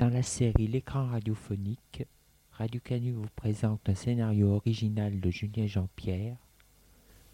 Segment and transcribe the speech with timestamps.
[0.00, 2.06] Dans la série L'écran radiophonique,
[2.52, 6.36] Radio Canu vous présente un scénario original de Julien Jean-Pierre,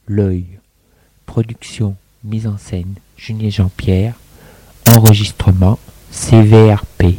[0.08, 0.58] L'œil.
[1.26, 1.94] Production,
[2.24, 4.16] mise en scène, Julien Jean-Pierre.
[4.96, 5.78] Enregistrement,
[6.10, 7.14] CVRP.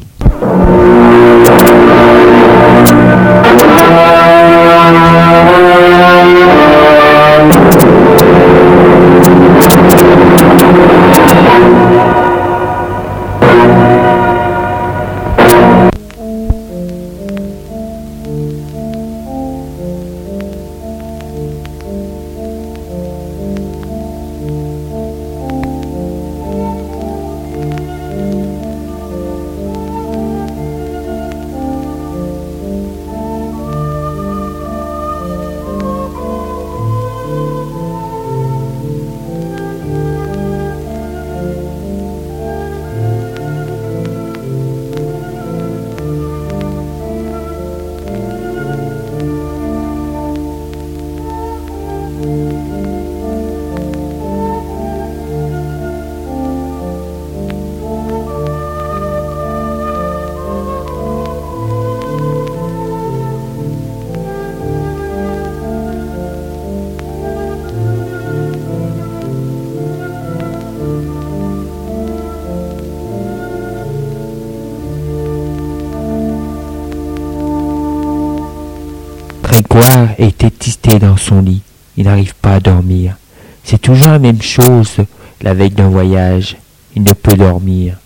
[80.17, 81.61] Est dans son lit.
[81.97, 83.16] Il n'arrive pas à dormir.
[83.64, 84.97] C'est toujours la même chose
[85.42, 86.58] la veille d'un voyage.
[86.95, 87.98] Il ne peut dormir.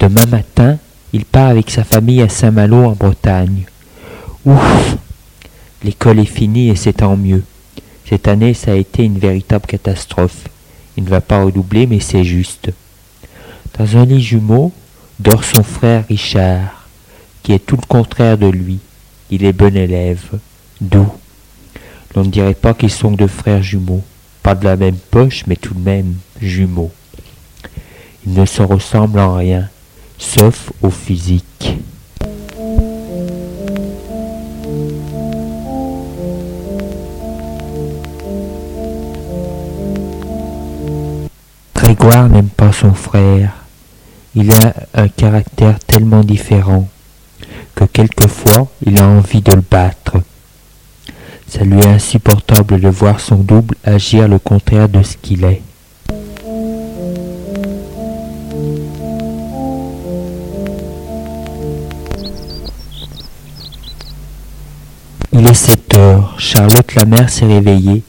[0.00, 0.78] Demain matin,
[1.12, 3.64] il part avec sa famille à Saint-Malo en Bretagne.
[4.44, 4.96] Ouf
[5.84, 7.44] L'école est finie et c'est tant mieux.
[8.08, 10.48] Cette année, ça a été une véritable catastrophe.
[10.96, 12.70] Il ne va pas redoubler, mais c'est juste.
[13.78, 14.72] Dans un lit jumeau
[15.20, 16.88] dort son frère Richard,
[17.42, 18.78] qui est tout le contraire de lui.
[19.30, 20.38] Il est bon élève,
[20.80, 21.12] doux.
[22.14, 24.02] L'on ne dirait pas qu'ils sont deux frères jumeaux,
[24.42, 26.90] pas de la même poche, mais tout de même jumeaux.
[28.26, 29.68] Ils ne se ressemblent en rien,
[30.18, 31.78] sauf au physique.
[41.74, 43.52] Grégoire n'aime pas son frère.
[44.34, 46.88] Il a un caractère tellement différent
[47.74, 50.18] que quelquefois il a envie de le battre.
[51.48, 55.62] Ça lui est insupportable de voir son double agir le contraire de ce qu'il est.
[65.32, 66.34] Il est sept heures.
[66.38, 68.02] Charlotte la mère s'est réveillée.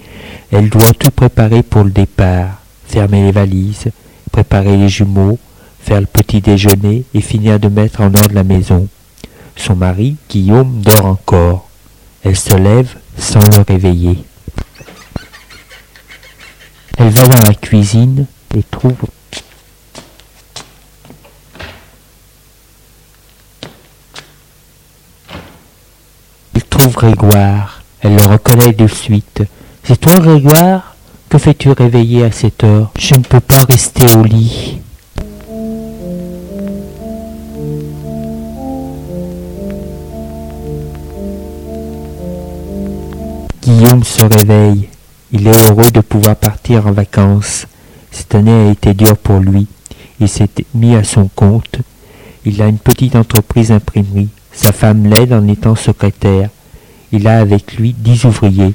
[0.51, 2.59] Elle doit tout préparer pour le départ.
[2.87, 3.85] Fermer les valises,
[4.33, 5.39] préparer les jumeaux,
[5.79, 8.87] faire le petit déjeuner et finir de mettre en ordre la maison.
[9.55, 11.69] Son mari, Guillaume, dort encore.
[12.23, 14.23] Elle se lève sans le réveiller.
[16.97, 18.25] Elle va dans la cuisine
[18.55, 18.95] et trouve
[26.55, 27.81] Elle trouve Grégoire.
[28.01, 29.43] Elle le reconnaît de suite.
[29.83, 30.95] C'est toi, Grégoire
[31.29, 32.91] Que fais-tu réveiller à cette heure?
[32.97, 34.79] Je ne peux pas rester au lit.
[43.69, 44.89] Guillaume se réveille.
[45.31, 47.67] Il est heureux de pouvoir partir en vacances.
[48.09, 49.67] Cette année a été dure pour lui.
[50.19, 51.77] Il s'est mis à son compte.
[52.45, 54.29] Il a une petite entreprise d'imprimerie.
[54.51, 56.49] Sa femme l'aide en étant secrétaire.
[57.11, 58.73] Il a avec lui dix ouvriers.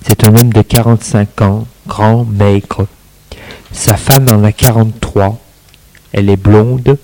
[0.00, 2.86] C'est un homme de 45 ans, grand, maigre.
[3.70, 5.38] Sa femme en a 43.
[6.14, 6.96] Elle est blonde,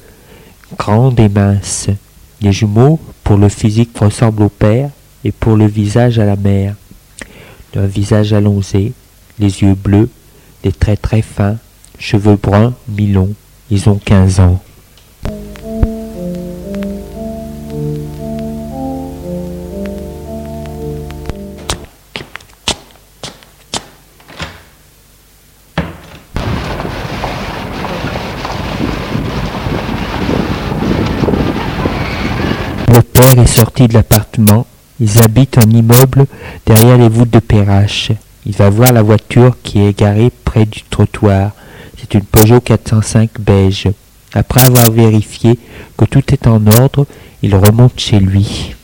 [0.78, 1.88] grande et mince.
[2.40, 4.88] Les jumeaux, pour le physique, ressemblent au père
[5.24, 6.74] et pour le visage à la mère.
[7.76, 8.92] Un visage allongé,
[9.38, 10.08] les yeux bleus,
[10.62, 11.58] des traits très fins,
[11.98, 13.34] cheveux bruns, mi-longs.
[13.70, 14.60] Ils ont quinze ans.
[32.88, 34.66] Le père est sorti de l'appartement.
[35.00, 36.26] Ils habitent un immeuble
[36.66, 38.10] derrière les voûtes de Perrache.
[38.46, 41.52] Il va voir la voiture qui est garée près du trottoir.
[41.96, 43.88] C'est une Peugeot 405 beige.
[44.34, 45.58] Après avoir vérifié
[45.96, 47.06] que tout est en ordre,
[47.42, 48.74] il remonte chez lui.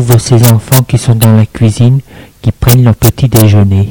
[0.00, 2.00] Trouve ses enfants qui sont dans la cuisine,
[2.42, 3.88] qui prennent leur petit déjeuner.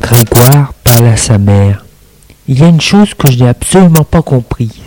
[0.00, 1.84] Grégoire parle à sa mère.
[2.48, 4.82] Il y a une chose que je n'ai absolument pas compris.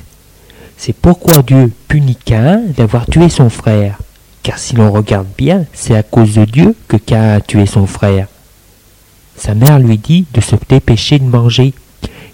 [0.75, 3.97] C'est pourquoi Dieu punit Cain d'avoir tué son frère.
[4.45, 7.87] Car si l'on regarde bien, c'est à cause de Dieu que Cain a tué son
[7.87, 8.27] frère.
[9.35, 11.73] Sa mère lui dit de se dépêcher de manger.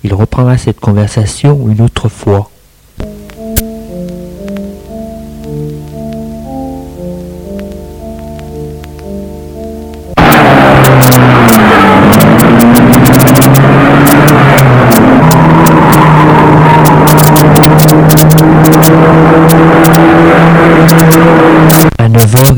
[0.03, 2.51] Il reprendra cette conversation une autre fois.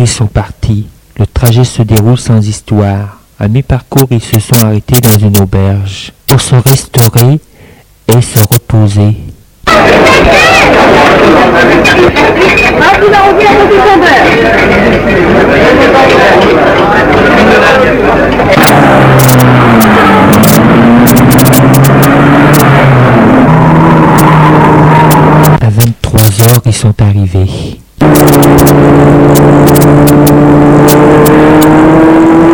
[0.03, 0.87] 9 heures, ils sont partis.
[1.17, 3.19] Le trajet se déroule sans histoire.
[3.39, 7.39] À mi-parcours, ils se sont arrêtés dans une auberge pour se restaurer
[8.07, 9.15] et se reposer.
[25.61, 27.79] À 23 heures, ils sont arrivés.
[28.03, 28.27] フフフ
[32.49, 32.52] フ。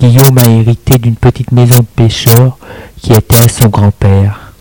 [0.00, 2.58] Guillaume a hérité d'une petite maison de pêcheur
[3.00, 4.52] qui était à son grand-père.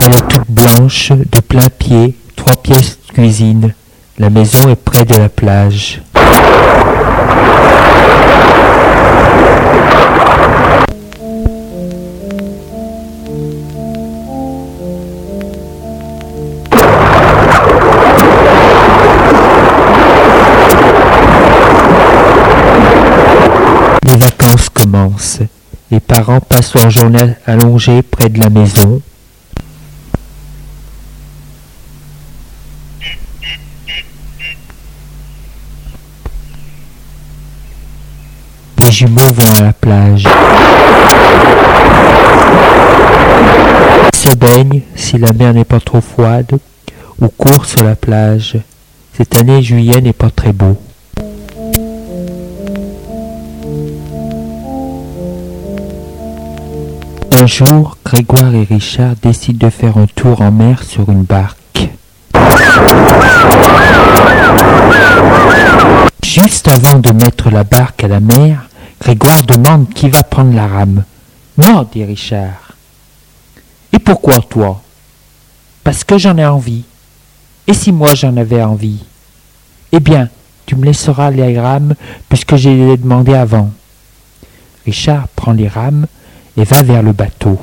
[0.00, 3.74] Elle est toute blanche, de plein pied, trois pièces de cuisine.
[4.18, 6.02] La maison est près de la plage.
[25.90, 29.02] Les parents passent leur journée allongée près de la maison.
[38.78, 40.28] Les jumeaux vont à la plage.
[44.14, 46.56] Se baignent si la mer n'est pas trop froide
[47.20, 48.58] ou courent sur la plage.
[49.16, 50.80] Cette année, juillet n'est pas très beau.
[57.40, 61.88] Un jour, Grégoire et Richard décident de faire un tour en mer sur une barque.
[66.22, 68.68] Juste avant de mettre la barque à la mer,
[69.00, 71.04] Grégoire demande qui va prendre la rame.
[71.56, 72.74] Moi, dit Richard.
[73.94, 74.82] Et pourquoi toi?
[75.82, 76.84] Parce que j'en ai envie.
[77.66, 79.02] Et si moi j'en avais envie?
[79.92, 80.28] Eh bien,
[80.66, 81.94] tu me laisseras les rames
[82.28, 83.70] puisque je les ai demandées avant.
[84.84, 86.06] Richard prend les rames
[86.56, 87.58] et va vers le bateau.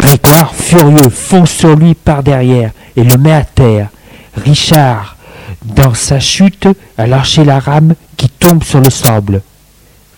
[0.00, 3.88] Grégoire, furieux, fonce sur lui par derrière et le met à terre.
[4.36, 5.16] Richard,
[5.64, 9.42] dans sa chute, a lâché la rame qui tombe sur le sable.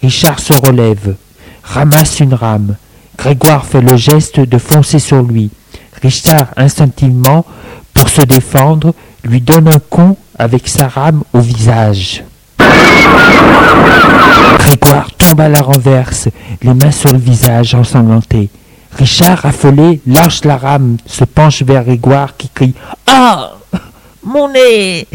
[0.03, 1.17] Richard se relève,
[1.63, 2.77] ramasse une rame.
[3.17, 5.51] Grégoire fait le geste de foncer sur lui.
[6.03, 7.45] Richard, instinctivement,
[7.95, 8.95] pour se défendre,
[9.25, 12.25] lui donne un coup avec sa rame au visage.
[14.59, 16.29] Grégoire tombe à la renverse,
[16.63, 18.49] les mains sur le visage ensanglanté.
[18.93, 22.75] Richard, affolé, lâche la rame, se penche vers Grégoire qui crie
[23.07, 23.53] Ah
[24.25, 25.07] Mon nez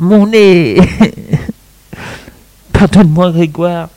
[0.00, 0.80] Mon nez
[2.72, 3.88] Pardonne-moi, Grégoire.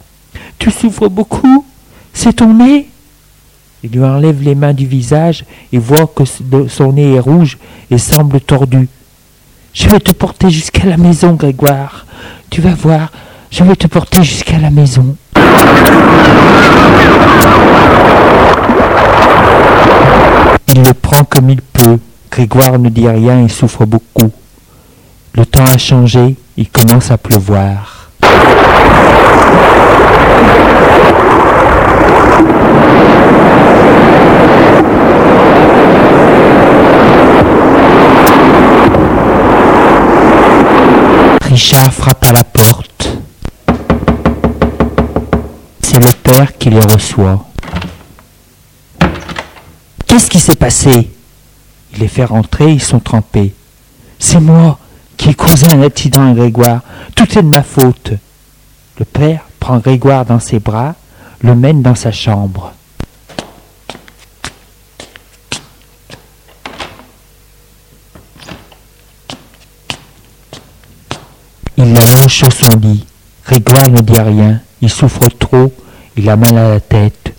[0.60, 1.66] Tu souffres beaucoup
[2.14, 2.88] C'est ton nez
[3.84, 7.58] Il lui enlève les mains du visage et voit que son nez est rouge
[7.90, 8.88] et semble tordu.
[9.80, 12.08] Je vais te porter jusqu'à la maison, Grégoire.
[12.50, 13.12] Tu vas voir,
[13.52, 15.16] je vais te porter jusqu'à la maison.
[20.74, 22.00] Il le prend comme il peut.
[22.32, 24.32] Grégoire ne dit rien et souffre beaucoup.
[25.36, 28.10] Le temps a changé, il commence à pleuvoir.
[41.58, 43.18] Richard frappe à la porte.
[45.82, 47.48] C'est le père qui les reçoit.
[50.06, 51.10] Qu'est-ce qui s'est passé?
[51.94, 53.56] Il les fait rentrer, ils sont trempés.
[54.20, 54.78] C'est moi
[55.18, 56.82] qui ai causé un accident à Grégoire.
[57.16, 58.12] Tout est de ma faute.
[59.00, 60.94] Le père prend Grégoire dans ses bras,
[61.42, 62.74] le mène dans sa chambre.
[71.80, 73.06] Il le loge sur son lit.
[73.46, 74.62] Grégoire ne dit rien.
[74.82, 75.74] Il souffre trop.
[76.16, 77.34] Il a mal à la tête.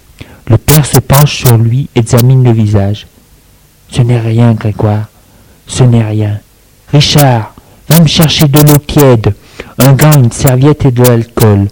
[0.46, 3.06] Le père se penche sur lui, examine le visage.
[3.90, 5.08] Ce n'est rien, Grégoire.
[5.66, 6.40] Ce n'est rien.
[6.92, 7.54] Richard,
[7.88, 9.34] va me chercher de l'eau tiède,
[9.78, 11.68] un gant, une serviette et de l'alcool.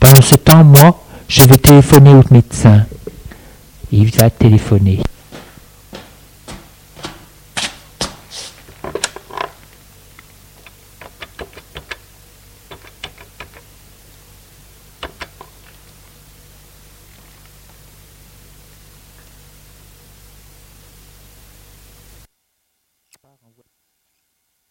[0.00, 2.84] Pendant ce temps, moi, je vais téléphoner au médecin.
[3.92, 5.00] Il va téléphoner.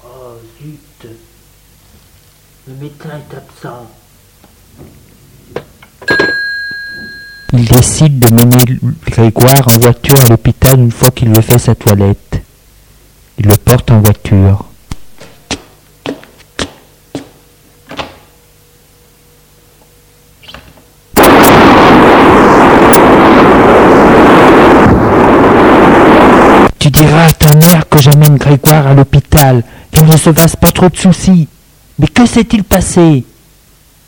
[0.03, 1.07] Oh zut
[7.53, 11.75] Il décide de mener Grégoire en voiture à l'hôpital une fois qu'il lui fait sa
[11.75, 12.41] toilette.
[13.39, 14.65] Il le porte en voiture.
[26.79, 30.71] Tu diras à ta mère que j'amène Grégoire à l'hôpital, qu'il ne se fasse pas
[30.71, 31.47] trop de soucis.
[31.99, 33.23] Mais que s'est-il passé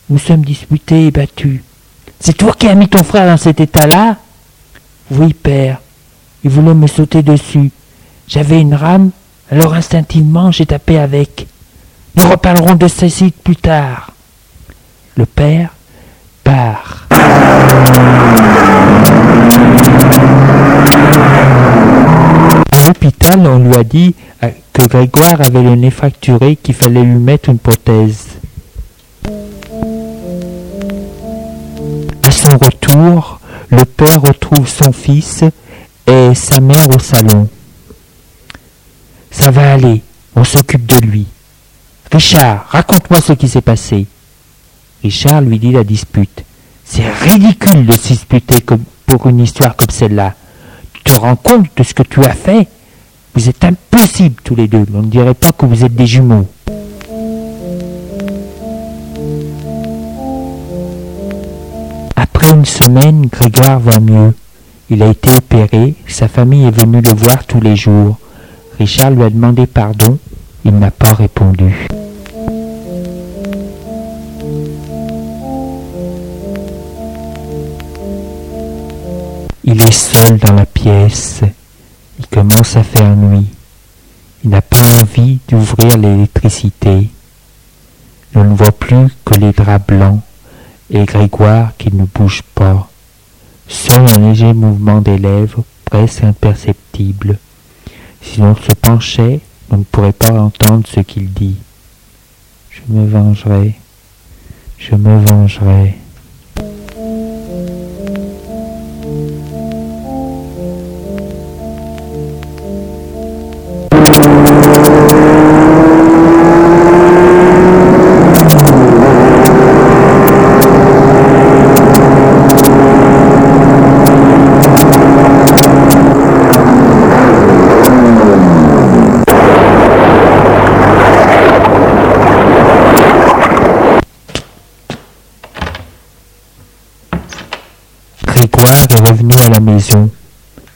[0.09, 1.61] Nous sommes disputés et battus.
[2.19, 4.17] C'est toi qui as mis ton frère dans cet état-là
[5.11, 5.79] Oui, père.
[6.43, 7.71] Il voulait me sauter dessus.
[8.27, 9.11] J'avais une rame,
[9.51, 11.47] alors instinctivement j'ai tapé avec.
[12.15, 14.11] Nous reparlerons de ceci plus tard.
[15.15, 15.69] Le père
[16.43, 17.07] part.
[22.71, 24.15] À l'hôpital, on lui a dit
[24.87, 28.27] Grégoire avait le nez fracturé, qu'il fallait lui mettre une prothèse.
[32.23, 35.43] À son retour, le père retrouve son fils
[36.07, 37.47] et sa mère au salon.
[39.31, 40.01] Ça va aller,
[40.35, 41.27] on s'occupe de lui.
[42.11, 44.07] Richard, raconte-moi ce qui s'est passé.
[45.03, 46.43] Richard lui dit la dispute.
[46.83, 48.63] C'est ridicule de se disputer
[49.05, 50.33] pour une histoire comme celle-là.
[50.93, 52.67] Tu te rends compte de ce que tu as fait?
[53.39, 54.85] Vous êtes impossibles tous les deux.
[54.93, 56.45] On ne dirait pas que vous êtes des jumeaux.
[62.17, 64.33] Après une semaine, Grégoire va mieux.
[64.89, 68.17] Il a été opéré, sa famille est venue le voir tous les jours.
[68.77, 70.17] Richard lui a demandé pardon,
[70.65, 71.87] il n'a pas répondu.
[79.63, 81.41] Il est seul dans la pièce.
[82.31, 83.47] Commence à faire nuit.
[84.43, 87.09] Il n'a pas envie d'ouvrir l'électricité.
[88.35, 90.21] On ne voit plus que les draps blancs
[90.91, 92.87] et Grégoire qui ne bouge pas.
[93.67, 97.39] Seul un léger mouvement des lèvres, presque imperceptible.
[98.21, 99.39] Si l'on se penchait,
[99.71, 101.57] on ne pourrait pas entendre ce qu'il dit.
[102.69, 103.75] Je me vengerai.
[104.77, 105.97] Je me vengerai.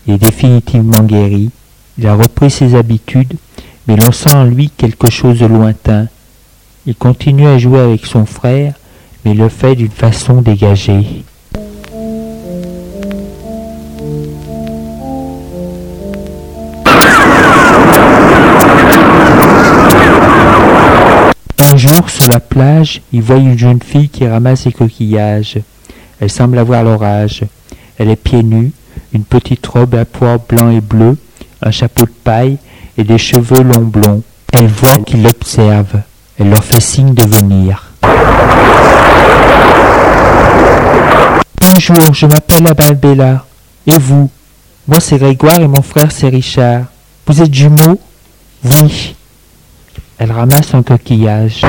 [0.07, 1.49] Il est définitivement guéri.
[1.97, 3.35] Il a repris ses habitudes,
[3.87, 6.07] mais l'on sent en lui quelque chose de lointain.
[6.85, 8.73] Il continue à jouer avec son frère,
[9.25, 11.23] mais le fait d'une façon dégagée.
[21.71, 25.57] Un jour, sur la plage, il voit une jeune fille qui ramasse des coquillages.
[26.19, 27.43] Elle semble avoir l'orage.
[27.97, 28.71] Elle est pieds nus,
[29.13, 31.17] une petite robe à pois blanc et bleu,
[31.61, 32.57] un chapeau de paille
[32.97, 34.23] et des cheveux longs blonds.
[34.51, 36.01] Elle voit qu'il l'observe.
[36.39, 37.91] Elle leur fait signe de venir.
[41.61, 43.45] Bonjour, je m'appelle Abalbella.
[43.87, 44.29] Et vous?
[44.87, 46.85] Moi c'est Grégoire et mon frère c'est Richard.
[47.27, 47.99] Vous êtes jumeaux?
[48.63, 49.15] Oui.
[50.17, 51.61] Elle ramasse un coquillage.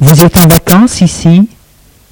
[0.00, 1.48] Vous êtes en vacances ici?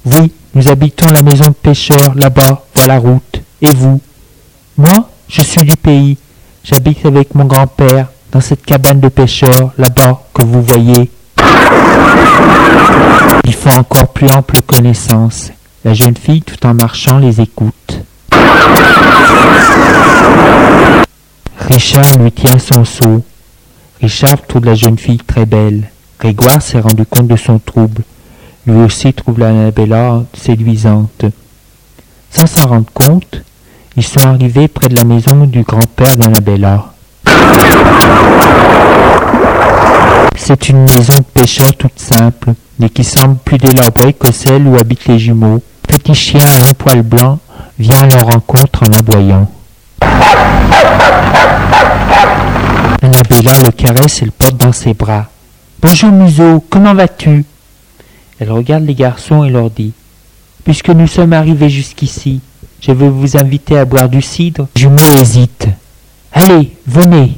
[0.05, 3.41] Oui, nous habitons la maison de pêcheur, là-bas, dans la route.
[3.61, 4.01] Et vous?
[4.77, 6.17] Moi, je suis du pays.
[6.63, 11.09] J'habite avec mon grand-père dans cette cabane de pêcheur, là-bas, que vous voyez.
[13.45, 15.51] Il faut encore plus ample connaissance.
[15.85, 18.01] La jeune fille, tout en marchant, les écoute.
[21.69, 23.23] Richard lui tient son seau.
[24.01, 25.89] Richard trouve la jeune fille très belle.
[26.19, 28.03] Grégoire s'est rendu compte de son trouble.
[28.67, 31.25] Lui aussi trouve l'Annabella séduisante.
[32.29, 33.41] Sans s'en rendre compte,
[33.97, 36.93] ils sont arrivés près de la maison du grand-père d'Annabella.
[40.35, 44.77] C'est une maison de pêcheurs toute simple, mais qui semble plus délabrée que celle où
[44.77, 45.61] habitent les jumeaux.
[45.87, 47.39] Petit chien à un poil blanc
[47.79, 49.49] vient à leur rencontre en aboyant.
[53.01, 55.25] Annabella le caresse et le porte dans ses bras.
[55.81, 57.43] Bonjour Museau, comment vas-tu?
[58.41, 59.93] Elle regarde les garçons et leur dit
[60.63, 62.41] Puisque nous sommes arrivés jusqu'ici,
[62.81, 64.67] je veux vous inviter à boire du cidre.
[64.75, 65.67] Jumeau hésite.
[66.33, 67.37] Allez, venez.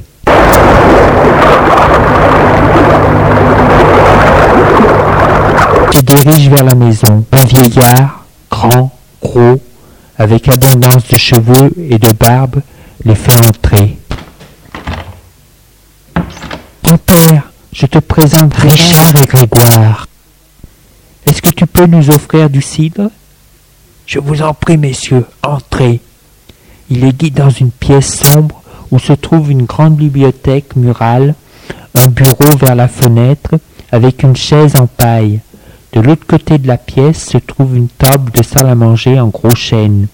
[5.92, 7.26] Il dirige vers la maison.
[7.32, 9.60] Un vieillard, grand, gros,
[10.16, 12.62] avec abondance de cheveux et de barbe,
[13.04, 13.98] les fait entrer.
[16.82, 17.42] Grand-père,
[17.74, 20.06] je te présente Richard et Grégoire.
[21.26, 23.10] Est-ce que tu peux nous offrir du cidre?
[24.06, 26.00] Je vous en prie, messieurs, entrez.
[26.90, 31.34] Il les guide dans une pièce sombre où se trouve une grande bibliothèque murale,
[31.94, 33.54] un bureau vers la fenêtre,
[33.90, 35.40] avec une chaise en paille.
[35.94, 39.28] De l'autre côté de la pièce se trouve une table de salle à manger en
[39.28, 40.08] gros chêne.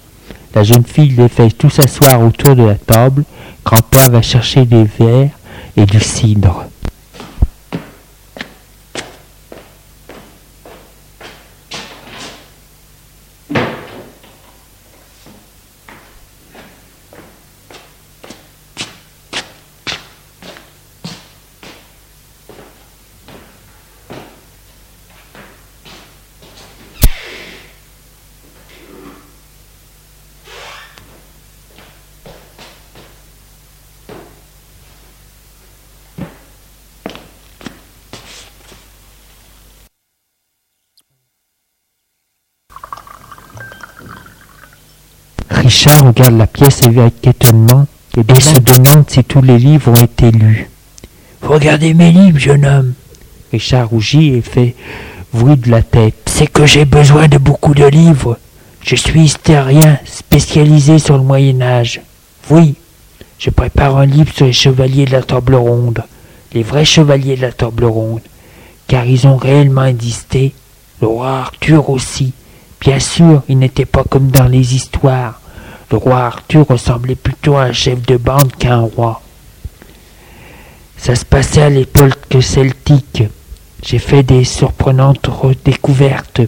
[0.55, 3.25] La jeune fille les fait tous s'asseoir autour de la table.
[3.65, 5.31] Grand-père va chercher des verres
[5.77, 6.65] et du cidre.
[45.83, 50.31] Richard regarde la pièce avec étonnement et se demande si tous les livres ont été
[50.31, 50.69] lus.
[51.41, 52.93] Regardez mes livres, jeune homme.
[53.51, 54.75] Richard rougit et fait
[55.33, 56.17] bruit de la tête.
[56.27, 58.37] C'est que j'ai besoin de beaucoup de livres.
[58.83, 62.03] Je suis hystérien, spécialisé sur le Moyen Âge.
[62.51, 62.75] Oui,
[63.39, 66.03] je prépare un livre sur les chevaliers de la table ronde,
[66.53, 68.21] les vrais chevaliers de la table ronde,
[68.87, 70.53] car ils ont réellement existé.
[71.01, 72.35] Le roi Arthur aussi.
[72.83, 75.41] Bien sûr, il n'était pas comme dans les histoires.
[75.91, 79.23] Le roi Arthur ressemblait plutôt à un chef de bande qu'à un roi.
[80.97, 83.25] Ça se passait à l'époque celtique.
[83.85, 85.29] J'ai fait des surprenantes
[85.65, 86.43] découvertes.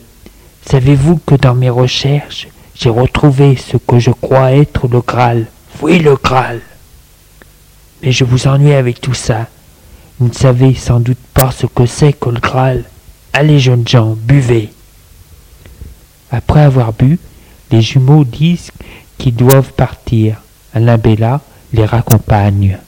[0.65, 5.47] Savez-vous que dans mes recherches, j'ai retrouvé ce que je crois être le Graal?
[5.81, 6.61] Oui, le Graal.
[8.03, 9.49] Mais je vous ennuie avec tout ça.
[10.21, 12.85] Vous ne savez sans doute pas ce que c'est que le Graal.
[13.33, 14.71] Allez, jeunes gens, buvez.
[16.31, 17.19] Après avoir bu,
[17.71, 18.71] les jumeaux disent
[19.19, 20.37] qu'ils doivent partir.
[20.75, 20.99] Alain
[21.73, 22.79] les raccompagne.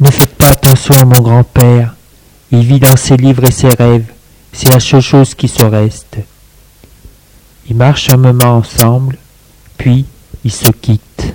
[0.00, 1.94] Ne faites pas attention à mon grand-père.
[2.50, 4.12] Il vit dans ses livres et ses rêves.
[4.52, 6.18] C'est la seule chose qui se reste.
[7.68, 9.16] Ils marchent un moment ensemble,
[9.78, 10.04] puis
[10.44, 11.34] ils se quittent.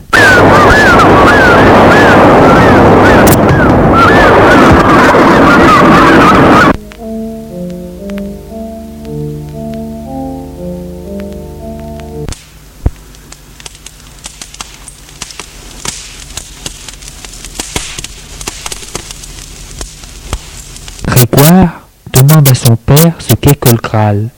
[23.70, 24.30] Le Graal.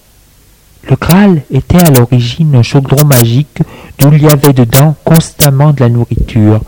[0.89, 3.61] Le Graal était à l'origine un chaudron magique
[3.97, 6.61] d'où il y avait dedans constamment de la nourriture.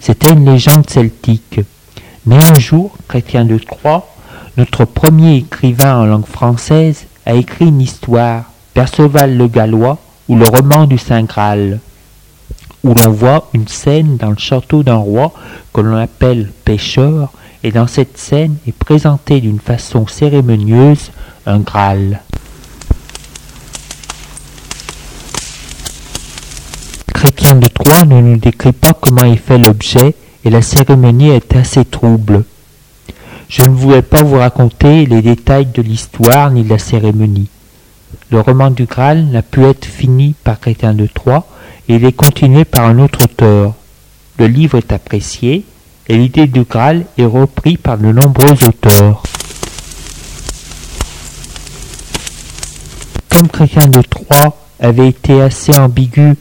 [0.00, 1.60] C'était une légende celtique.
[2.26, 4.06] Mais un jour, Chrétien de Troyes,
[4.56, 8.44] notre premier écrivain en langue française, a écrit une histoire,
[8.74, 9.98] Perceval le Gallois,
[10.28, 11.78] ou le roman du Saint Graal,
[12.84, 15.32] où l'on voit une scène dans le château d'un roi
[15.72, 17.32] que l'on appelle pêcheur,
[17.64, 21.10] et dans cette scène est présenté d'une façon cérémonieuse
[21.46, 22.20] un Graal.
[27.14, 31.54] Chrétien de Troyes ne nous décrit pas comment est fait l'objet et la cérémonie est
[31.54, 32.44] assez trouble.
[33.48, 37.48] Je ne voulais pas vous raconter les détails de l'histoire ni de la cérémonie.
[38.30, 41.46] Le roman du Graal n'a pu être fini par Chrétien de Troyes
[41.88, 43.74] et il est continué par un autre auteur.
[44.38, 45.64] Le livre est apprécié
[46.08, 49.22] et l'idée du Graal est reprise par de nombreux auteurs.
[53.28, 56.34] Comme Chrétien de Troyes avait été assez ambigu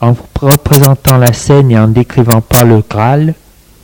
[0.00, 3.34] en représentant la scène et en décrivant pas le Graal,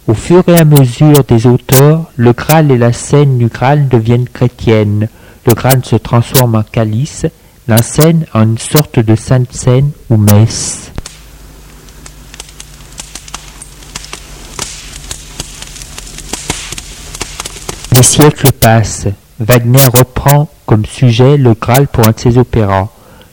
[0.08, 4.28] au fur et à mesure des auteurs, le Graal et la scène du Graal deviennent
[4.28, 5.08] chrétiennes.
[5.46, 7.26] Le Graal se transforme en calice,
[7.68, 10.92] la scène en une sorte de sainte scène ou messe.
[17.98, 19.08] Les siècles passent.
[19.40, 22.90] Wagner reprend comme sujet le Graal pour un de ses opéras.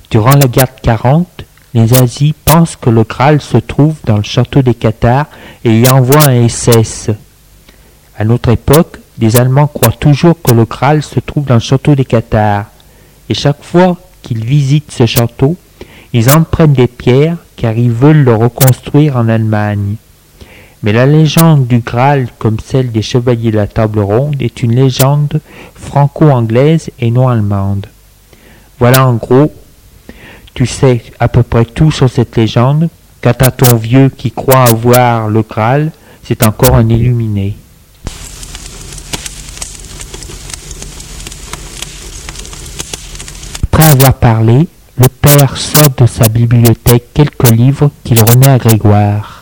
[0.10, 1.28] Durant la guerre de 40,
[1.76, 5.28] les nazis pensent que le Graal se trouve dans le château des Cathares
[5.64, 7.12] et y envoient un SS.
[8.18, 11.94] À notre époque, les Allemands croient toujours que le Graal se trouve dans le château
[11.94, 12.66] des Cathares.
[13.30, 15.58] Et chaque fois qu'ils visitent ce château,
[16.12, 19.98] ils en prennent des pierres car ils veulent le reconstruire en Allemagne.
[20.86, 24.76] Mais la légende du Graal, comme celle des chevaliers de la table ronde, est une
[24.76, 25.42] légende
[25.74, 27.88] franco-anglaise et non allemande.
[28.78, 29.52] Voilà en gros
[30.54, 32.90] tu sais à peu près tout sur cette légende.
[33.24, 35.92] Quant à ton vieux qui croit avoir le Graal,
[36.24, 37.58] c'est encore un illuminé.
[43.64, 44.68] Après avoir parlé,
[45.00, 49.36] le père sort de sa bibliothèque quelques livres qu'il remet à Grégoire.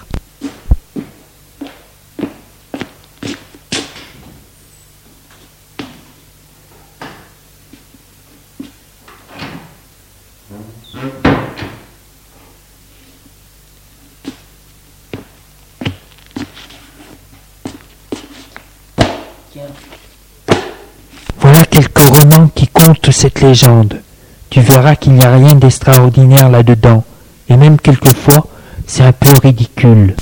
[21.43, 24.01] Voilà quelques romans qui comptent cette légende.
[24.49, 27.05] Tu verras qu'il n'y a rien d'extraordinaire là-dedans,
[27.47, 28.47] et même quelquefois,
[28.85, 30.13] c'est un peu ridicule.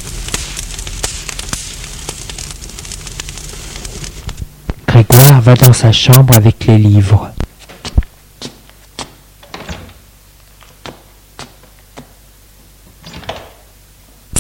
[4.88, 7.32] Grégoire va dans sa chambre avec les livres.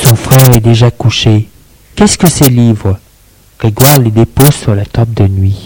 [0.03, 1.49] Son frère est déjà couché.
[1.95, 2.99] Qu'est-ce que ces livres?
[3.57, 5.65] Grégoire les dépose sur la table de nuit.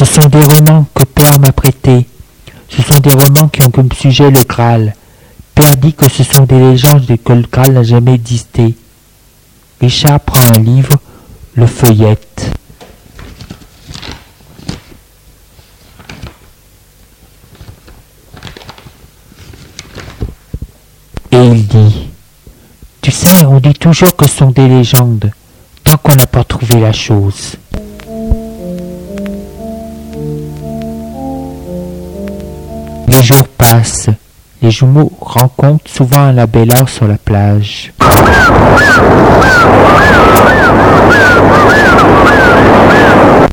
[0.00, 2.06] Ce sont des romans que Père m'a prêtés.
[2.70, 4.94] Ce sont des romans qui ont comme sujet le Graal.
[5.54, 8.74] Père dit que ce sont des légendes et que le Graal n'a jamais existé.
[9.78, 10.94] Richard prend un livre,
[11.52, 12.50] le feuillette.
[21.30, 22.08] Et il dit
[23.02, 25.30] Tu sais, on dit toujours que ce sont des légendes,
[25.84, 27.58] tant qu'on n'a pas trouvé la chose.
[33.20, 34.08] Les jours passent.
[34.62, 37.92] Les jumeaux rencontrent souvent un labellard sur la plage.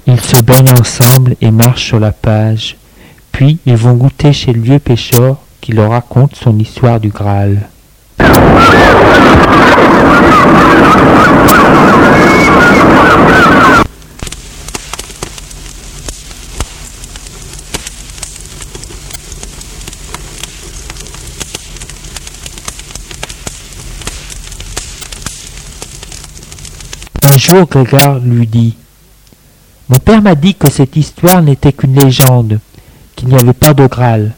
[0.06, 2.78] Ils se baignent ensemble et marchent sur la plage.
[3.34, 7.68] Puis ils vont goûter chez le vieux pêcheur qui leur raconte son histoire du Graal.
[27.38, 28.76] Jour, Grégoire lui dit
[29.90, 32.60] Mon père m'a dit que cette histoire n'était qu'une légende,
[33.16, 34.34] qu'il n'y avait pas de Graal.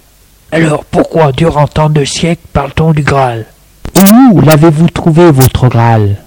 [0.52, 3.46] Alors pourquoi, durant tant de siècles, parle-t-on du Graal?
[4.32, 6.18] Où l'avez-vous trouvé, votre Graal?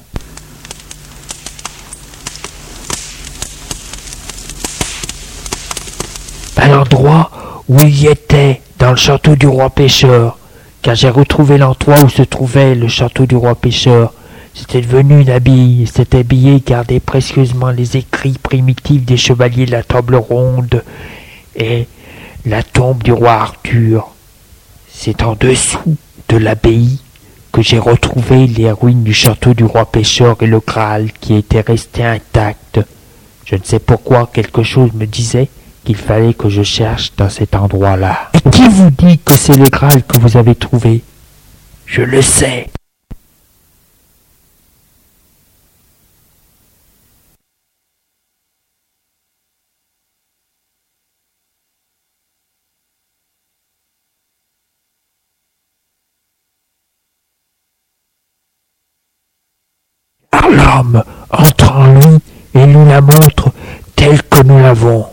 [6.57, 7.31] À l'endroit
[7.69, 10.39] où il y était, dans le château du roi pêcheur,
[10.83, 14.13] car j'ai retrouvé l'endroit où se trouvait le château du roi pêcheur.
[14.55, 19.83] C'était devenu une et cet abbaye gardait précieusement les écrits primitifs des chevaliers de la
[19.83, 20.83] table ronde
[21.57, 21.87] et
[22.45, 24.11] la tombe du roi Arthur.
[24.93, 25.97] C'est en dessous
[26.29, 27.01] de l'abbaye
[27.51, 31.61] que j'ai retrouvé les ruines du château du roi pêcheur et le Graal qui était
[31.61, 32.81] resté intact.
[33.45, 35.49] Je ne sais pourquoi quelque chose me disait
[35.85, 38.31] qu'il fallait que je cherche dans cet endroit-là.
[38.35, 41.03] Et qui vous dit que c'est le Graal que vous avez trouvé?
[41.87, 42.69] Je le sais.
[60.51, 62.19] l'âme entre en lui
[62.55, 63.51] et nous la montre
[63.97, 65.07] telle que nous l'avons.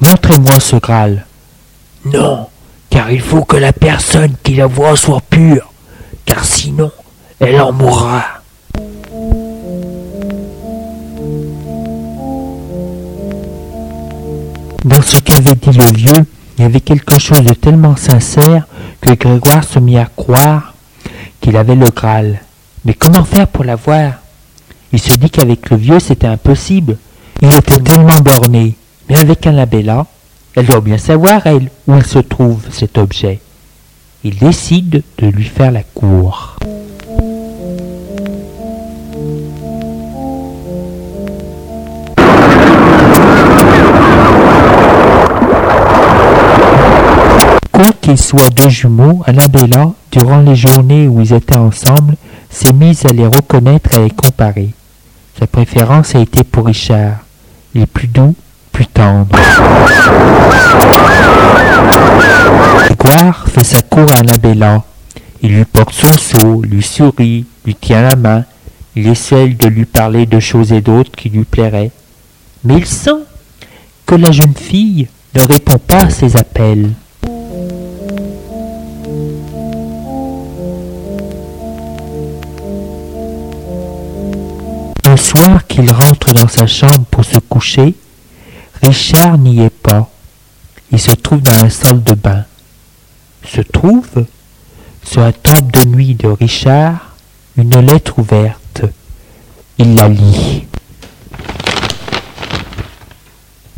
[0.00, 1.26] Montrez-moi ce Graal.
[2.04, 2.46] Non,
[2.90, 5.72] car il faut que la personne qui la voit soit pure,
[6.24, 6.90] car sinon
[7.40, 8.24] elle en mourra.
[14.84, 16.26] Dans ce qu'avait dit le vieux,
[16.58, 18.66] il y avait quelque chose de tellement sincère
[19.00, 20.74] que Grégoire se mit à croire
[21.40, 22.40] qu'il avait le Graal.
[22.84, 24.12] Mais comment faire pour l'avoir?
[24.92, 26.96] Il se dit qu'avec le vieux c'était impossible.
[27.42, 28.74] Il était tellement borné.
[29.08, 30.06] Mais avec Annabella,
[30.54, 33.40] elle doit bien savoir, elle, où il se trouve cet objet.
[34.24, 36.56] Il décide de lui faire la cour.
[48.06, 52.14] qu'ils soient deux jumeaux, Annabella, durant les journées où ils étaient ensemble,
[52.56, 54.70] s'est mise à les reconnaître et à les comparer.
[55.38, 57.18] Sa préférence a été pour Richard.
[57.74, 58.34] Il est plus doux,
[58.72, 59.36] plus tendre.
[62.78, 64.82] Grégoire fait sa cour à Annabella.
[65.42, 68.44] Il lui porte son seau, lui sourit, lui tient la main.
[68.94, 71.90] Il essaie de lui parler de choses et d'autres qui lui plairaient.
[72.64, 73.20] Mais il sent
[74.06, 76.92] que la jeune fille ne répond pas à ses appels.
[85.68, 87.94] Qu'il rentre dans sa chambre pour se coucher,
[88.82, 90.08] Richard n'y est pas.
[90.90, 92.44] Il se trouve dans la salle de bain.
[93.46, 94.24] Se trouve,
[95.04, 97.14] sur la table de nuit de Richard,
[97.58, 98.82] une lettre ouverte.
[99.76, 100.64] Il la lit.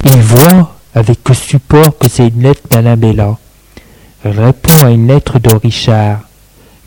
[0.05, 3.37] Il voit avec support que c'est une lettre d'Annabella.
[4.25, 6.21] Elle répond à une lettre de Richard,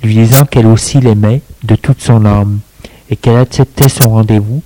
[0.01, 2.61] lui disant qu'elle aussi l'aimait de toute son âme
[3.11, 4.63] et qu'elle acceptait son rendez-vous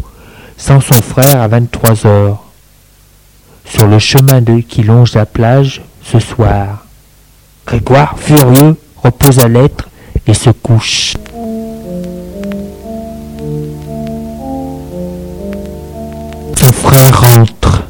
[0.55, 2.43] sans son frère à vingt-trois heures,
[3.65, 6.85] sur le chemin de, qui longe la plage ce soir.
[7.65, 9.89] Grégoire, furieux, repose la lettre
[10.27, 11.15] et se couche.
[16.57, 17.83] Son frère rentre.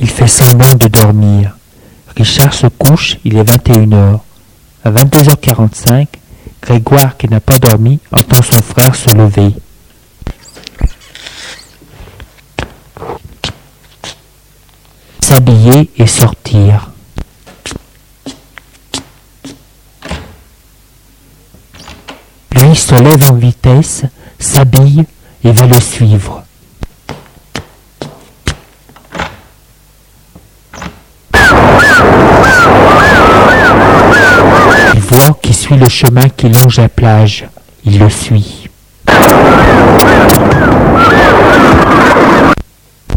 [0.00, 1.56] Il fait semblant de dormir.
[2.16, 4.20] Richard se couche, il est vingt et une heures.
[4.86, 6.08] À 22h45,
[6.60, 9.54] Grégoire, qui n'a pas dormi, entend son frère se lever.
[15.20, 16.90] S'habiller et sortir.
[22.52, 24.02] Lui se lève en vitesse,
[24.38, 25.06] s'habille
[25.44, 26.44] et va le suivre.
[35.52, 37.46] Suit le chemin qui longe la plage.
[37.84, 38.68] Il le suit.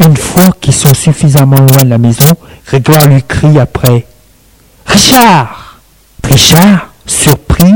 [0.05, 4.05] Une fois qu'ils sont suffisamment loin de la maison, Grégoire lui crie après.
[4.85, 5.67] Richard
[6.23, 7.75] Richard, surpris,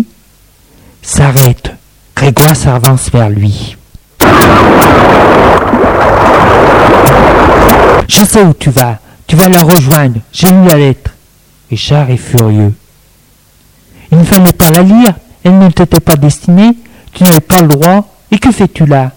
[1.02, 1.72] s'arrête.
[2.16, 3.78] Grégoire s'avance vers lui.
[8.08, 9.00] Je sais où tu vas.
[9.26, 10.20] Tu vas la rejoindre.
[10.34, 11.12] J'ai lu la lettre.
[11.70, 12.74] Richard est furieux.
[14.12, 16.74] Il ne fallait pas la lire, elle ne t'était pas destinée,
[17.14, 19.12] tu n'avais pas le droit, et que fais-tu là?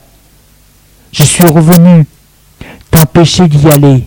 [1.13, 2.07] Je suis revenu
[2.91, 4.05] t'empêcher d'y aller.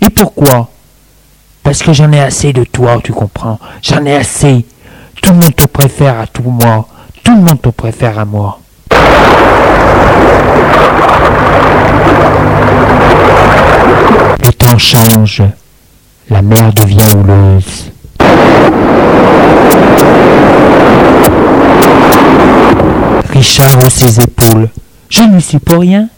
[0.00, 0.70] Et pourquoi?
[1.62, 4.64] Parce que j'en ai assez de toi, tu comprends J'en ai assez.
[5.20, 6.88] Tout le monde te préfère à tout moi.
[7.22, 8.60] Tout le monde te préfère à moi.
[14.44, 15.42] Le temps change.
[16.30, 17.90] La mer devient houleuse.
[23.32, 24.68] Richard hausse ses épaules.
[25.08, 26.08] Je n'y suis pour rien.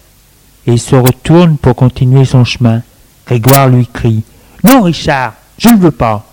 [0.66, 2.82] Et il se retourne pour continuer son chemin.
[3.26, 4.22] Grégoire lui crie.
[4.64, 6.24] Non, Richard, je ne veux pas.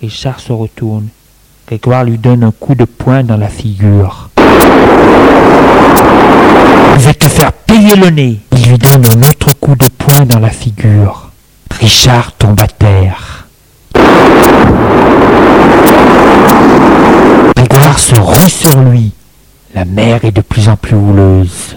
[0.00, 1.08] Richard se retourne.
[1.66, 4.28] Grégoire lui donne un coup de poing dans la figure.
[6.98, 8.40] Je vais te faire payer le nez?
[8.52, 11.30] Il lui donne un autre coup de poing dans la figure.
[11.80, 13.46] Richard tombe à terre.
[18.22, 19.12] rouille sur lui.
[19.74, 21.76] La mer est de plus en plus houleuse.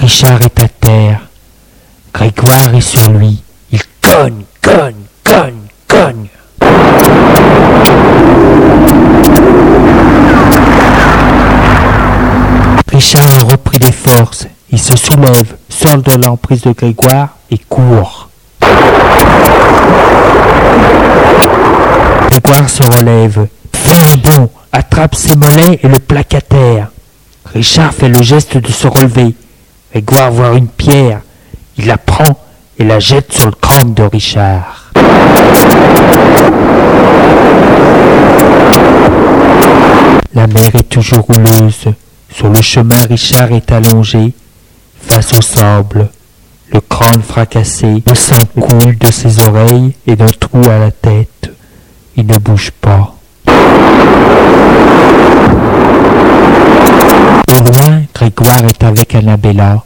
[0.00, 1.20] Richard est à terre.
[2.12, 3.42] Grégoire est sur lui.
[3.72, 6.26] Il cogne, cogne, cogne, cogne.
[12.92, 14.46] Richard a repris des forces.
[14.70, 18.28] Il se soulève, sort de l'emprise de Grégoire et court.
[22.36, 26.88] Grégoire se relève, fait un bond, attrape ses mollets et le plaque à terre.
[27.46, 29.34] Richard fait le geste de se relever.
[29.90, 31.22] Grégoire voit une pierre.
[31.78, 32.38] Il la prend
[32.78, 34.92] et la jette sur le crâne de Richard.
[40.34, 41.86] La mer est toujours rouleuse.
[42.34, 44.34] Sur le chemin, Richard est allongé,
[45.00, 46.10] face au sable,
[46.70, 51.50] le crâne fracassé, le sang coule de ses oreilles et d'un trou à la tête.
[52.18, 53.14] Il ne bouge pas.
[57.48, 59.82] Au loin, Grégoire est avec Annabella.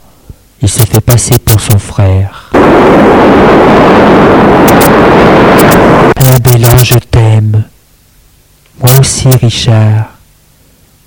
[0.62, 2.50] Il se fait passer pour son frère.
[6.14, 7.64] Annabella, je t'aime.
[8.80, 10.10] Moi aussi, Richard.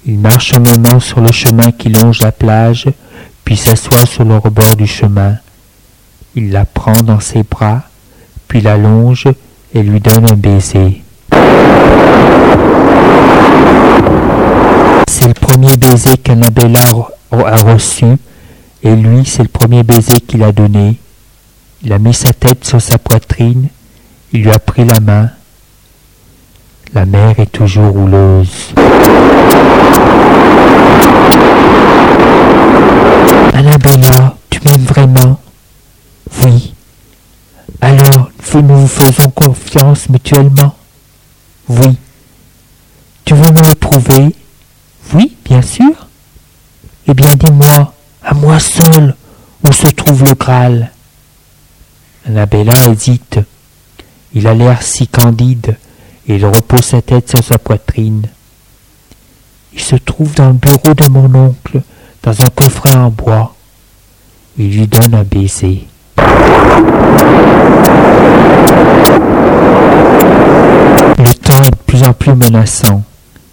[0.05, 2.89] Il marche un moment sur le chemin qui longe la plage,
[3.45, 5.38] puis s'assoit sur le rebord du chemin.
[6.36, 7.83] Il la prend dans ses bras,
[8.49, 9.27] puis la longe
[9.73, 11.02] et lui donne un baiser.
[15.08, 16.80] C'est le premier baiser qu'Annabella
[17.32, 18.17] a reçu,
[18.84, 20.98] et lui, c'est le premier baiser qu'il a donné.
[21.84, 23.67] Il a mis sa tête sur sa poitrine,
[24.32, 25.30] il lui a pris la main.
[26.93, 28.74] La mer est toujours rouleuse.
[33.54, 35.39] Annabella, tu m'aimes vraiment?
[36.43, 36.74] Oui.
[37.82, 40.76] Alors, nous nous faisons confiance mutuellement
[41.69, 41.97] Oui.
[43.26, 44.36] Tu veux me le prouver?
[45.13, 46.08] Oui, bien sûr.
[47.08, 49.15] Eh bien, dis-moi, à moi seul,
[49.63, 50.91] où se trouve le Graal?
[52.28, 53.39] Annabella hésite.
[54.34, 55.78] Il a l'air si candide,
[56.28, 58.28] et il repose sa tête sur sa poitrine.
[59.73, 61.82] Il se trouve dans le bureau de mon oncle,
[62.23, 63.56] dans un coffret en bois.
[64.58, 65.88] Il lui donne un baiser.
[71.17, 73.03] Le temps est de plus plus menaçant.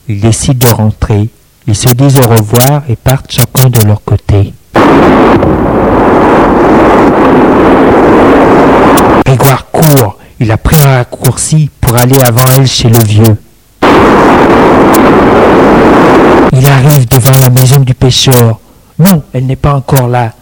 [0.08, 1.28] Ils décident de rentrer.
[1.68, 4.52] Ils se disent au revoir et partent chacun de leur côté.
[9.24, 10.16] Grégoire court.
[10.40, 13.36] Il a pris un raccourci pour aller avant elle chez le vieux.
[16.52, 18.58] Il arrive devant la maison du pêcheur.
[18.98, 20.32] Non, elle n'est pas encore là.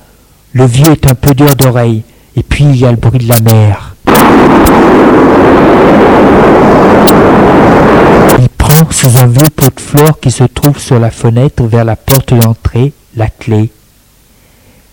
[0.53, 2.03] Le vieux est un peu dur d'oreille,
[2.37, 3.95] et puis il y a le bruit de la mer.
[8.91, 12.33] Sous un vieux pot de fleurs qui se trouve sur la fenêtre vers la porte
[12.33, 13.71] d'entrée la clé.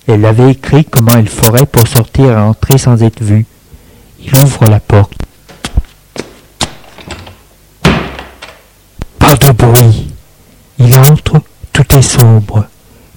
[0.07, 3.45] Elle avait écrit comment elle ferait pour sortir et entrer sans être vue.
[4.19, 5.13] Il ouvre la porte.
[9.19, 10.07] Pas de bruit.
[10.79, 12.65] Il entre, tout est sombre.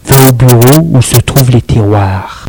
[0.04, 2.46] Va au bureau où se trouvent les tiroirs.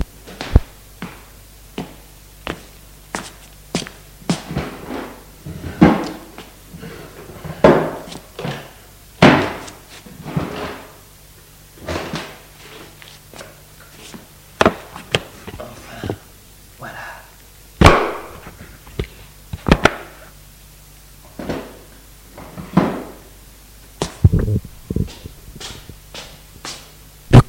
[27.32, 27.42] Le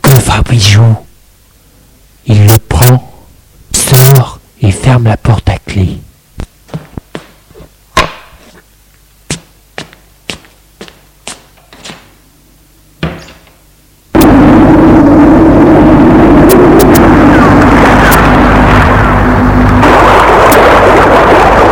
[0.52, 3.08] Il le prend,
[3.72, 5.98] sort et ferme la porte à clé.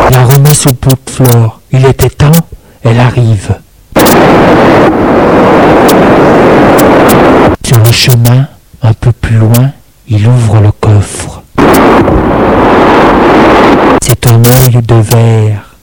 [0.09, 1.59] La remet sous pot de fleurs.
[1.71, 2.31] Il était temps,
[2.83, 3.57] elle arrive.
[7.65, 8.47] Sur le chemin,
[8.81, 9.71] un peu plus loin,
[10.07, 11.43] il ouvre le coffre.
[14.01, 15.75] C'est un œil de verre.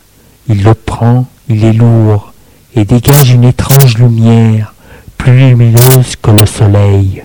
[0.48, 2.32] Il le prend, il est lourd,
[2.74, 4.72] et dégage une étrange lumière,
[5.18, 7.24] plus lumineuse que le soleil.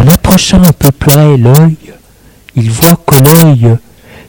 [0.00, 1.76] En approchant un peu près l'œil,
[2.56, 3.76] il voit que l'œil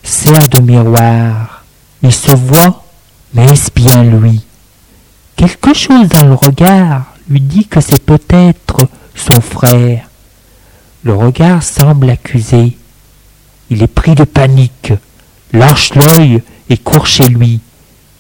[0.03, 1.63] sert de miroir.
[2.03, 2.83] Il se voit,
[3.33, 4.43] mais est-ce bien lui?
[5.35, 10.07] Quelque chose dans le regard lui dit que c'est peut-être son frère.
[11.03, 12.77] Le regard semble accuser.
[13.71, 14.93] Il est pris de panique,
[15.51, 17.59] lâche l'œil et court chez lui.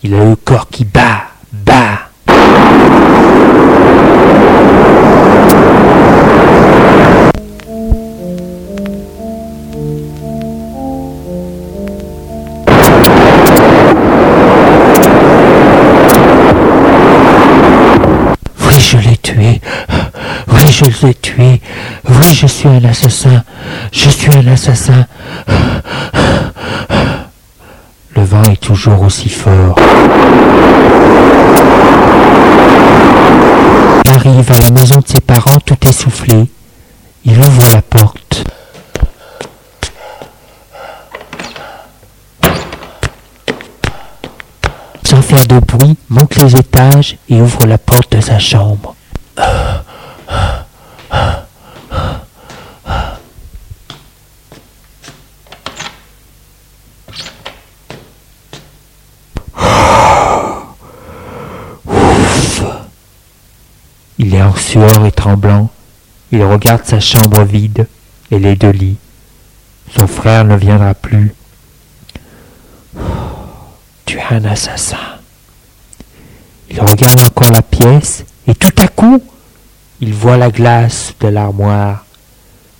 [0.03, 2.09] Il a le corps qui bat, bat.
[18.59, 19.61] Oui, je l'ai tué.
[20.47, 21.61] Oui, je l'ai tué.
[22.07, 23.43] Oui, je suis un assassin.
[23.91, 25.07] Je suis un assassin.
[28.51, 29.75] Est toujours aussi fort.
[34.05, 36.49] Il arrive à la maison de ses parents tout essoufflé.
[37.23, 38.43] Il ouvre la porte.
[45.03, 48.95] Sans faire de bruit, monte les étages et ouvre la porte de sa chambre.
[64.17, 65.69] Il est en sueur et tremblant.
[66.35, 67.87] Il regarde sa chambre vide
[68.29, 68.97] et les deux lits.
[69.97, 71.33] Son frère ne viendra plus.
[74.05, 74.97] Tu es un assassin.
[76.69, 79.23] Il regarde encore la pièce et tout à coup,
[80.01, 82.05] il voit la glace de l'armoire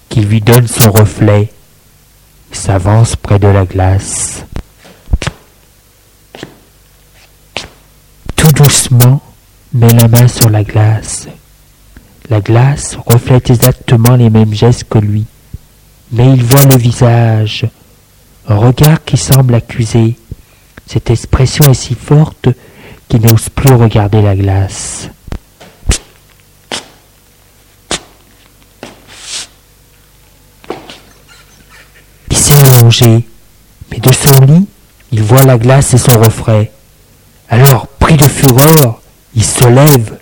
[0.10, 1.50] qui lui donne son reflet.
[2.52, 4.44] Il s'avance près de la glace.
[8.36, 9.22] Tout doucement,
[9.72, 11.30] met la main sur la glace.
[12.30, 15.26] La glace reflète exactement les mêmes gestes que lui,
[16.12, 17.68] mais il voit le visage,
[18.48, 20.16] un regard qui semble accuser.
[20.88, 22.50] Cette expression est si forte
[23.08, 25.10] qu'il n'ose plus regarder la glace.
[32.32, 33.28] Il s'est allongé,
[33.92, 34.68] mais de son lit,
[35.12, 36.72] il voit la glace et son reflet.
[37.50, 39.00] Alors, pris de fureur,
[39.36, 40.18] il se lève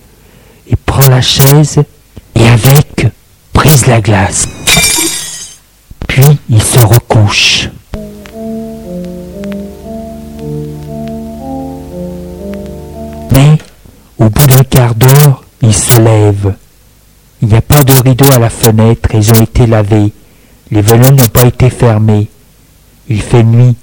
[0.68, 1.80] et prend la chaise
[2.36, 3.08] et avec
[3.54, 4.48] prise la glace.
[6.08, 7.70] Puis il se recouche.
[13.32, 13.58] Mais
[14.20, 16.56] au bout d'un quart d'heure, il se lève.
[17.42, 20.14] Il n'y a pas de rideau à la fenêtre, ils ont été lavés.
[20.72, 22.28] Les volets n'ont pas été fermés.
[23.10, 23.76] Il fait nuit,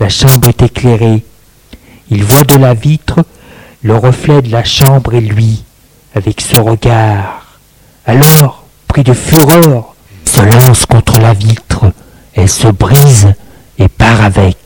[0.00, 1.24] la chambre est éclairée.
[2.10, 3.24] Il voit de la vitre
[3.82, 5.62] le reflet de la chambre et lui,
[6.14, 7.45] avec ce regard.
[8.08, 11.92] Alors, pris de fureur, se lance contre la vitre.
[12.34, 13.32] Elle se brise
[13.78, 14.56] et part avec.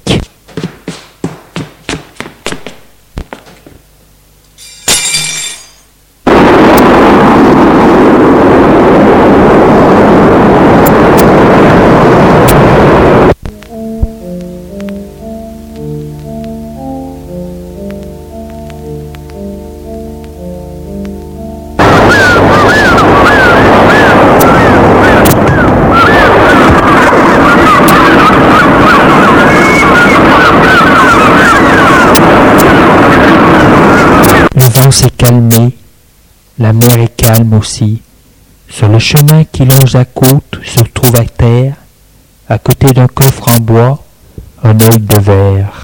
[37.52, 38.02] Aussi.
[38.68, 41.74] Sur le chemin qui longe la côte se trouve à terre,
[42.48, 44.02] à côté d'un coffre en bois,
[44.62, 45.82] un œil de verre.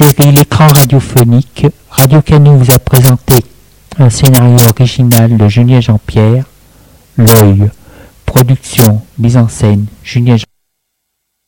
[0.00, 3.34] L'écran radiophonique, Radio Canu vous a présenté
[3.98, 6.44] un scénario original de Julien Jean-Pierre,
[7.16, 7.68] L'œil,
[8.24, 10.47] production, mise en scène, Julien Jean